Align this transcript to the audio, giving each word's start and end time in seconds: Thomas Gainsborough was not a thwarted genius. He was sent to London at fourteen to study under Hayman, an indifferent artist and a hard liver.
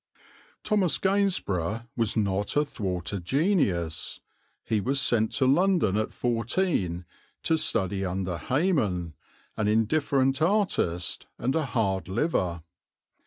Thomas 0.63 0.97
Gainsborough 0.97 1.83
was 1.95 2.17
not 2.17 2.55
a 2.57 2.65
thwarted 2.65 3.23
genius. 3.23 4.19
He 4.63 4.81
was 4.81 4.99
sent 4.99 5.31
to 5.33 5.45
London 5.45 5.95
at 5.95 6.11
fourteen 6.11 7.05
to 7.43 7.55
study 7.55 8.03
under 8.03 8.39
Hayman, 8.39 9.13
an 9.55 9.67
indifferent 9.67 10.41
artist 10.41 11.27
and 11.37 11.55
a 11.55 11.65
hard 11.67 12.07
liver. 12.07 12.63